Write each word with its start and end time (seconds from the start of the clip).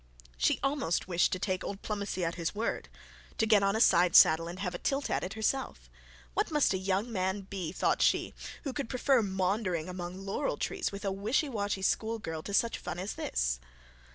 She 0.35 0.59
almost 0.63 1.07
wished 1.07 1.31
to 1.33 1.37
take 1.37 1.63
old 1.63 1.83
Plomacy 1.83 2.25
at 2.25 2.33
his 2.33 2.55
word, 2.55 2.89
to 3.37 3.45
go 3.45 3.57
on 3.57 3.75
a 3.75 3.79
side 3.79 4.15
saddle, 4.15 4.47
and 4.47 4.57
have 4.57 4.73
a 4.73 4.79
tilt 4.79 5.11
at 5.11 5.23
it 5.23 5.33
herself. 5.33 5.91
What 6.33 6.49
must 6.49 6.73
a 6.73 6.79
young 6.79 7.11
man 7.11 7.41
be, 7.41 7.71
thought 7.71 8.01
she, 8.01 8.33
who 8.63 8.73
could 8.73 8.89
prefer 8.89 9.21
maundering 9.21 9.87
among 9.87 10.25
the 10.25 10.57
trees 10.59 10.91
with 10.91 11.05
a 11.05 11.11
wishy 11.11 11.49
washy 11.49 11.83
school 11.83 12.17
girl 12.17 12.41
to 12.41 12.51
such 12.55 12.79
fun 12.79 12.97
as 12.97 13.13
this? 13.13 13.59